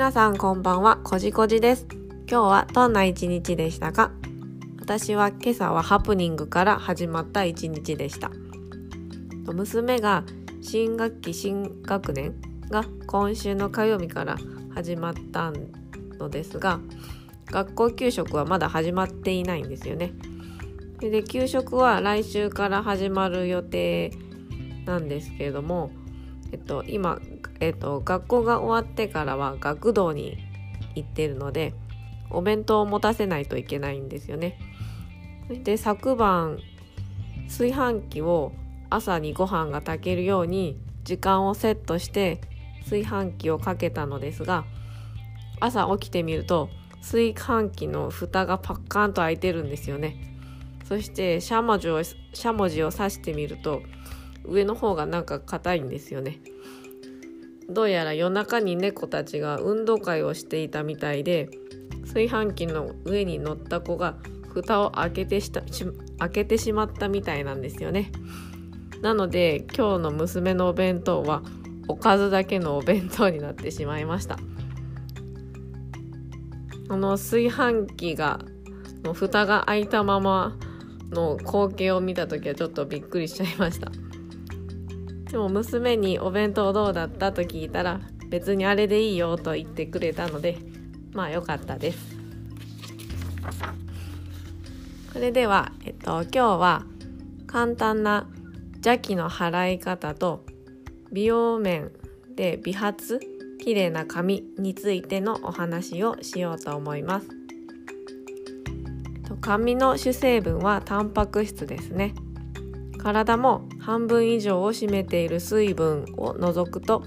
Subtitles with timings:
[0.00, 1.86] 皆さんこんばんは、こじこじです。
[2.26, 4.12] 今日はどんな一日でしたか？
[4.80, 8.30] 私は今朝はハプニングから始まった一日でした。
[9.44, 10.24] 娘が
[10.62, 12.34] 新学期新学年
[12.70, 14.38] が今週の火曜日から
[14.74, 15.52] 始まった
[16.18, 16.80] のですが、
[17.48, 20.14] 学校給食はまだ始まっていないんですよね。
[21.00, 24.14] で給食は来週から始まる予定
[24.86, 25.90] なんですけれども、
[26.52, 27.18] えっと、今、
[27.60, 30.38] えっと、学校が終わってからは学童に
[30.94, 31.74] 行ってるので
[32.30, 34.58] お弁当を持たせないといけないんですよね。
[35.48, 36.58] そして昨晩
[37.48, 38.52] 炊飯器を
[38.88, 42.40] 朝にご飯が炊けるように時間をセットして
[42.84, 44.64] 炊飯器をかけたのですが
[45.58, 50.30] 朝起きてみると炊飯器の蓋がパッカンと開いてるんですよね。
[50.84, 53.82] そしてしゃもじをしゃもじを刺してみると
[54.44, 56.40] 上の方がなんか硬いんですよね
[57.70, 61.48] どうやら夜中に猫たちが運動会をしていたみたいで
[62.02, 64.16] 炊飯器の上に乗った子が
[64.48, 65.62] 蓋を開けてした
[66.18, 68.10] 開けてしまったみたいなんですよね。
[69.00, 71.42] なので今日の娘のお弁当は
[71.88, 74.38] おかずだけのお弁当になってしまいました。
[76.88, 78.40] あの炊飯器が
[79.04, 80.58] の蓋が開いたまま
[81.10, 83.92] の光景を見た時はちょっとびっくりしちゃいました。
[85.30, 90.58] でも娘にお弁当どうだったと聞いたら別にあれでいいよと言ってくれたので
[91.12, 92.20] まあ良かったです。
[95.12, 96.84] それでは、えっと、今日は
[97.46, 98.28] 簡単な
[98.74, 100.44] 邪気の払い方と
[101.10, 101.90] 美容面
[102.36, 102.96] で美髪
[103.58, 107.28] 綺麗な髪についてのお話をしようと思います。
[109.40, 112.14] 髪の主成分はタンパク質ですね。
[112.98, 117.02] 体も半分以上を占めている水分を除くと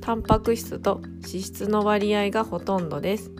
[0.00, 3.30] タンパク質と脂質の割合がほとんどです。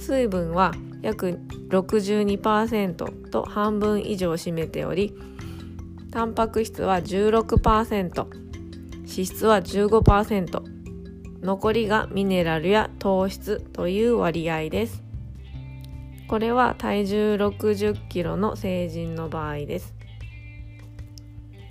[0.00, 0.72] 水分は
[1.02, 5.14] 約62%と半分以上を占めており
[6.10, 8.26] タンパク質は16%
[9.04, 10.62] 脂質は15%
[11.42, 15.02] 残りがミネラルや糖質という割合です。
[16.26, 19.93] これは体重60キロの成人の場合です。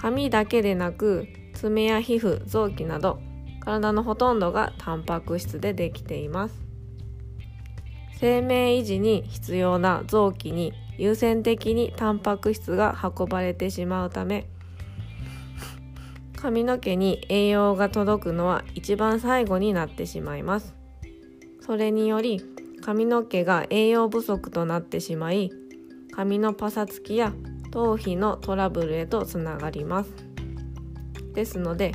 [0.00, 3.18] 髪だけでなく爪や皮膚臓器など
[3.60, 6.54] 体のほとんどがタンパク質でできています。
[8.18, 14.48] 生命維持に必要な臓器に優先的にタンパク質が運ばれてしまうため
[16.34, 20.74] 髪の毛に栄養が届くのは一番最後になってしまいます。
[21.60, 22.40] それにより
[22.82, 25.50] 髪の毛が栄養不足となってしまい
[26.12, 27.34] 髪のパサつきや
[27.70, 30.10] 頭皮のトラブルへとつながります。
[31.34, 31.92] ですので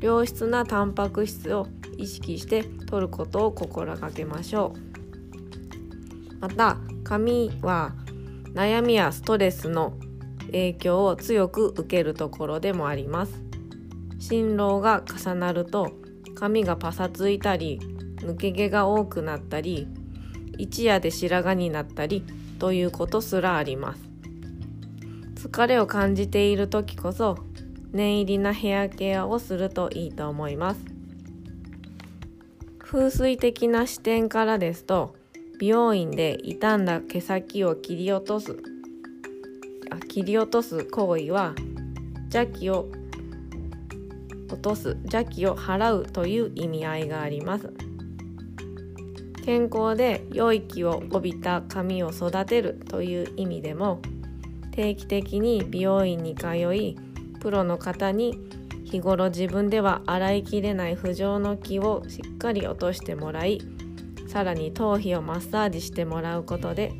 [0.00, 6.38] 良質なタンパク質を意識して摂ることを心がけましょう。
[6.40, 7.94] また髪は
[8.52, 9.94] 悩みやストレスの
[10.46, 13.42] 影響を強く受けるところでもあります。
[14.18, 15.92] 辛労が重なると
[16.34, 17.80] 髪がパサついたり
[18.16, 19.88] 抜け毛が多くなったり
[20.58, 22.24] 一夜で白髪になったり
[22.58, 24.11] ということすらあります。
[25.42, 27.36] 疲れを感じている時こそ
[27.90, 30.80] 念入りなヘアケアをするといいと思います。
[32.78, 35.16] 風水的な視点からですと
[35.58, 38.56] 美容院で傷んだ毛先を切り落とす
[39.90, 41.54] あ切り落とす行為は
[42.32, 42.88] 邪気を
[44.48, 47.72] 落とす邪気を払うという意味合いがあります。
[49.44, 54.00] 健康で良い気を帯びた髪を育てるという意味でも
[54.72, 56.96] 定期的に美容院に通い
[57.40, 58.38] プロの方に
[58.84, 63.60] 日頃自分では洗いきれない不浄の気をしっかり落としてもらい
[64.28, 66.92] さらに頭皮をマッサージしてもらうことで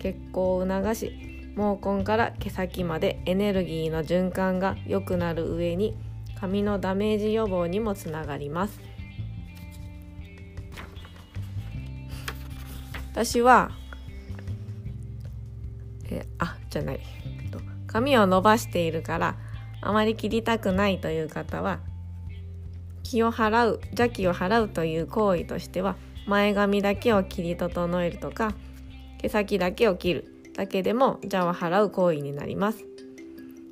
[0.00, 1.12] 血行を促し
[1.56, 5.96] 毛根から毛先までエネルギーの循環が良くなる上に
[6.40, 8.80] 髪のダメージ予防にもつながります。
[13.12, 13.70] 私は
[16.10, 17.00] えあじゃない。
[17.86, 19.36] 髪を伸ばしているから
[19.80, 21.80] あまり切りたくないという方は
[23.02, 25.96] 気を払う邪気を払うという行為としては
[26.26, 28.52] 前髪だけを切り整えるとか
[29.18, 32.84] 毛先だけを切るだけでも邪を払う行為になります。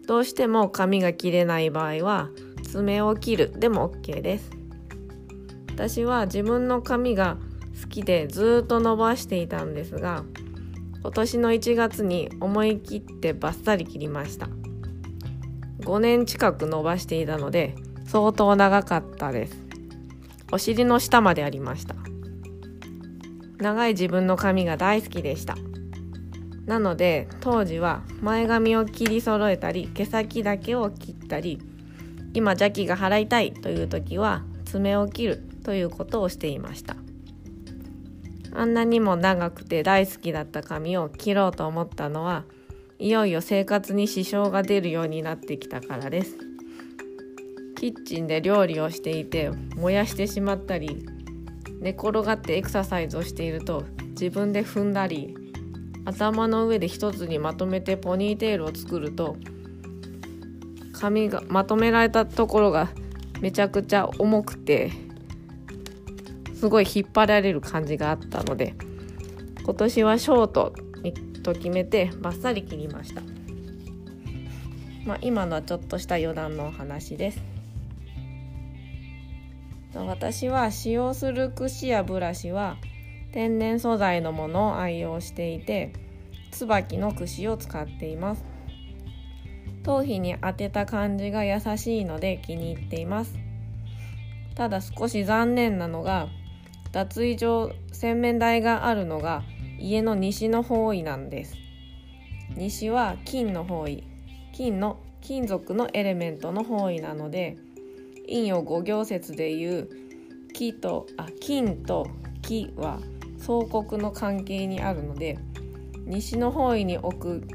[0.09, 2.31] どうしても髪が切れない場合は
[2.65, 4.51] 爪を切るでも OK です。
[5.69, 7.37] 私は自分の髪が
[7.81, 10.25] 好きでずっと伸ばしていたんですが
[11.01, 14.49] 今年の1月に思い切ってバッサリ切りました。
[15.81, 17.75] 5年近く伸ばしていたので
[18.07, 19.63] 相当長かったです。
[20.51, 21.95] お尻の下までありました。
[23.59, 25.57] 長い自分の髪が大好きでした。
[26.67, 31.59] なので当時は前髪を切り揃えたり毛先だけを切ったり
[32.35, 36.97] 今邪気が払いたいという時は爪を切るということをしていました。
[38.59, 42.43] あんなにも長くて大好きだった髪を切ろうと思ったのは
[42.99, 46.37] いよいよ生活に支障が出るようになってきたからです。
[47.77, 51.07] キッチンで料理をしていて燃やしてしまったり
[51.79, 55.37] 寝転がってエクササイズをしていると自分で踏んだり
[56.05, 59.37] 頭の上で一つにまとめてポニーテールを作ると
[60.93, 62.89] 髪がまとめられたところが
[63.41, 64.91] めちゃくちゃ重くて
[66.59, 68.75] すごい引っ張られる感じがあったので
[69.63, 70.75] 今年はショート
[71.45, 73.23] と決めてバッサリ切りました、
[75.05, 77.41] まあ、今のはちょっとした余談のお話です。
[79.95, 82.77] 私は使用する櫛やブラシは
[83.33, 85.93] 天然素材のものを愛用していて
[86.51, 88.45] 椿の櫛を使っています。
[89.85, 93.35] 頭皮に当てた感じが優しいので気に入っています。
[94.55, 96.29] ただ少し残念なのが
[96.99, 99.45] 脱衣場洗面台があるのが
[99.79, 101.55] 家の西の方位なんです。
[102.57, 104.03] 西は金の方位。
[104.53, 107.57] 金の金属のエレメントの方位なので
[108.27, 109.89] 陰陽五行説でいう
[110.53, 112.09] 木とあ金と
[112.43, 112.99] 木は
[113.39, 115.39] 相国の関係にあるので
[116.05, 117.49] 西の方位に置く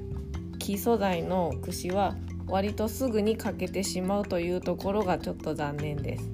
[0.58, 2.16] 木素材の櫛は
[2.48, 6.33] 割とすぐに欠けてしまうというところがちょっと残念です。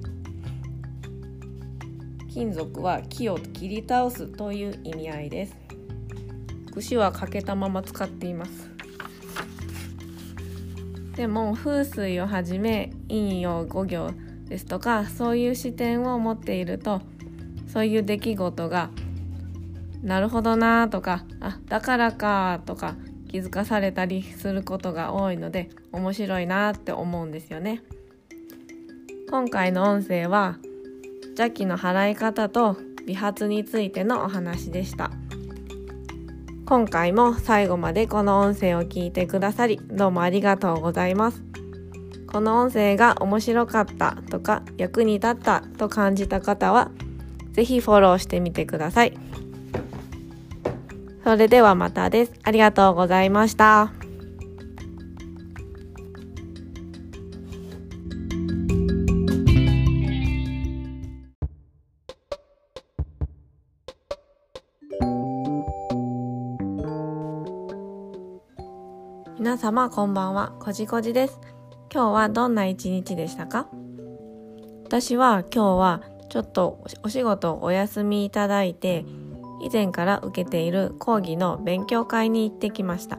[2.32, 5.56] 金属は木を切り倒すという意味合いです。
[6.72, 8.70] 櫛は欠けたまま使っています。
[11.16, 14.12] でも風水をはじめ陰陽五行
[14.48, 17.02] ですとかそういう視点を持っていると
[17.66, 18.90] そういう出来事が
[20.02, 22.94] なるほどなとかあだからかとか
[23.28, 27.82] 気づかされたりすることが多いので面白いなって思うんですよね。
[29.28, 30.58] 今回の音声は
[31.40, 32.76] 邪気の払い方と
[33.06, 35.10] 美髪についてのお話でした
[36.66, 41.42] 今回も最後までこの音声を聞いてくださりどうもありがとうございます
[42.26, 46.90] この音声が面白かったとか役に立ったと感じた方は
[47.52, 49.18] 是非フォローしてみてください。
[51.24, 52.32] それではまたです。
[52.44, 53.99] ありがとうございました。
[69.50, 71.40] 皆様こんばんは、こじこじです。
[71.92, 73.66] 今日はどんな一日でしたか？
[74.84, 79.04] 私は今日はちょっとお仕事お休みいただいて
[79.60, 83.18] 以前から受けている講義の勉強会に行ってきました。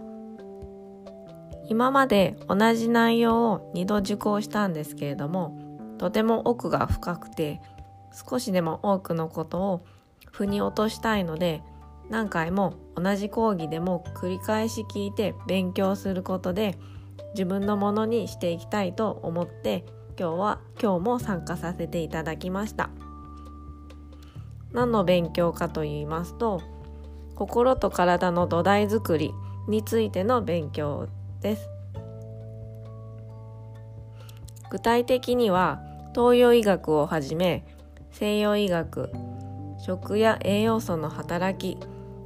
[1.68, 7.60] 今まで同じ内容を2度受講したんですけれどもとても奥が深くて
[8.14, 9.86] 少しでも多くのことを
[10.32, 11.62] 腑に落としたいので
[12.12, 16.78] 何回も同じ講義でも繰り返し聞いて勉強することで
[17.34, 19.86] 自分のものにしていきたいと思って
[20.20, 22.90] 今日は今日も参加させていただきました。
[24.74, 26.62] 何の勉強かと言いますと
[27.36, 29.34] 心と体の土台づくり
[29.70, 31.08] についての勉強
[31.40, 31.70] です。
[34.70, 35.82] 具体的には
[36.14, 37.66] 東洋医学をはじめ
[38.12, 39.12] 西洋医学
[39.80, 41.80] 食や栄養素の働き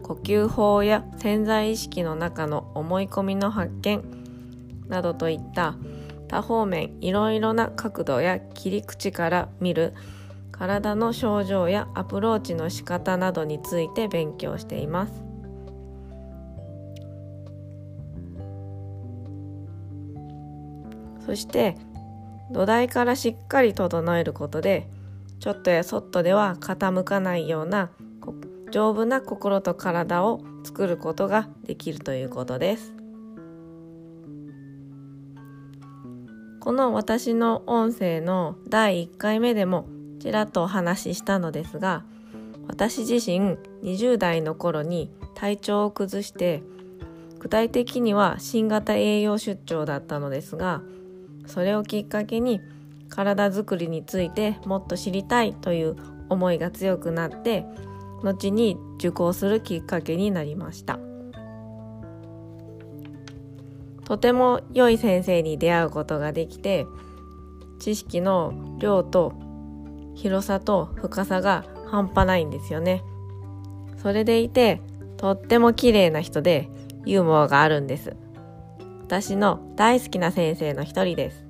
[0.05, 4.03] 呼吸法や潜在意識の中の思い込みの発見
[4.87, 5.77] などといった
[6.27, 9.95] 多方面いろいろな角度や切り口から見る
[10.51, 15.23] 体の症状やアプローチの仕方などについて勉強しています。
[21.25, 21.75] そして
[22.51, 24.87] 土台からしっかり整えることで
[25.39, 27.89] ちょっとやそっとでは傾かないような
[28.71, 32.95] 丈夫な心と体を作ることができるということです。
[36.65, 39.85] この私の音声の第1回目でも
[40.19, 42.03] ちらっとお話ししたのですが
[42.67, 46.63] 私自身20代の頃に体調を崩して
[47.37, 50.81] 具体的には新型栄養出張だったのですが
[51.45, 52.59] それをきっかけに
[53.09, 55.95] 体づくりについてもっと知りたいという
[56.29, 57.63] 思いが強くなって
[58.23, 60.99] 後に受講するきっかけになりました。
[64.05, 66.85] とても良い先生に出会うことができて
[67.79, 69.33] 知識の量と
[70.13, 73.03] 広さと深さが半端ないんですよね。
[73.97, 74.81] それでいて
[75.17, 76.69] とっても綺麗な人で
[77.05, 78.15] ユーモアがあるんです。
[79.01, 81.45] 私の大好きな先生の一人です。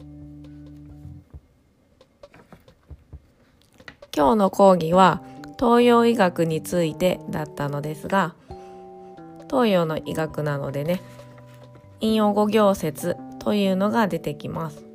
[4.16, 5.22] 今日の講義は
[5.60, 8.36] 東洋医学についてだったのですが
[9.50, 11.02] 東洋の医学なのでね
[12.02, 14.86] 引用語行説というのが出てきます。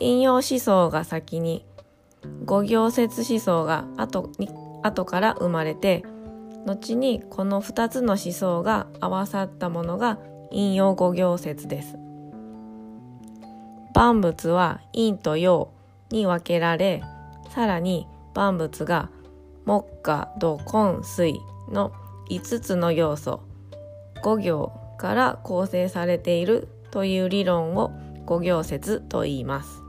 [0.00, 1.64] 引用思想が先に
[2.44, 4.48] 五行説思想が後に
[4.82, 6.04] 後から生まれて
[6.66, 10.18] 後にこの2つの思想が合わさったものが
[10.50, 11.98] 引用五行説です。
[13.94, 15.70] 万物は陰と陽
[16.10, 17.02] に分けられ
[17.50, 18.06] さらに
[18.38, 19.10] 万物が
[19.66, 21.40] 木下土根水
[21.72, 21.92] の
[22.30, 23.40] 5つの要素
[24.22, 27.90] 5行から構成されているという理論を
[28.26, 29.82] 五行説と言います。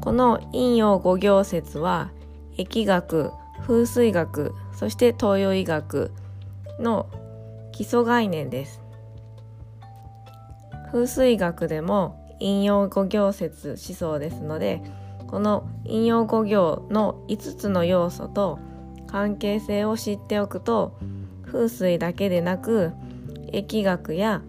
[0.00, 2.12] この陰陽五行説は
[2.56, 3.32] 疫学
[3.62, 6.12] 風水学そして東洋医学
[6.78, 7.08] の
[7.72, 8.80] 基礎概念です。
[10.92, 14.82] 風水学でも陰陽五行説思想ですので
[15.32, 18.58] この陰陽五行の5つの要素と
[19.06, 20.98] 関係性を知っておくと
[21.46, 22.92] 風水だけでなく
[23.50, 24.42] 疫学や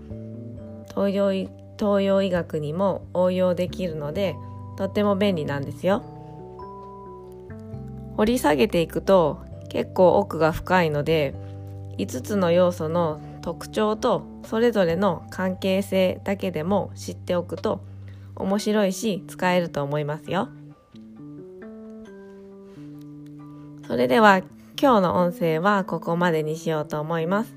[0.89, 1.31] 東洋
[1.79, 4.35] 東洋医学にも応用できるので
[4.77, 6.03] とっても便利なんですよ。
[8.17, 11.33] 掘り下げていくと結構奥が深いので
[11.97, 17.79] 5つの要素の特徴とそれぞれの関係性だけでも知っておくと
[18.35, 20.49] 面白いし使えると思いますよ。
[23.93, 24.39] それでは
[24.81, 27.55] 今日の音声はここまでにしようと思います。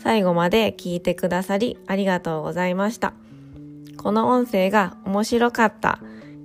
[0.00, 3.12] 最後まで聞いてくださりありがとうございました。
[3.96, 6.00] この音声が面白かった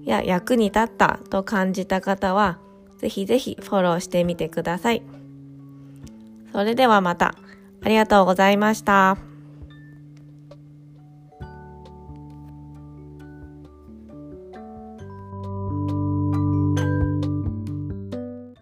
[0.06, 2.60] や役に立ったと感じた方は、
[3.00, 5.02] ぜひぜひフォローしてみてください。
[6.52, 7.34] それではまた。
[7.84, 9.31] ありがとうございました。